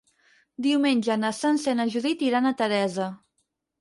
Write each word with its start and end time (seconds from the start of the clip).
Diumenge 0.67 1.17
na 1.25 1.31
Sança 1.41 1.75
i 1.75 1.79
na 1.81 1.87
Judit 1.97 2.25
iran 2.31 2.51
a 2.53 2.57
Teresa. 2.63 3.11